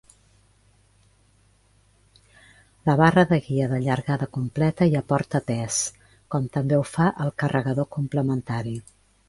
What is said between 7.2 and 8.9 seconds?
el carregador complementari.